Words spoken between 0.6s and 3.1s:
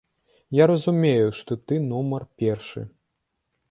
разумею, што ты нумар першы.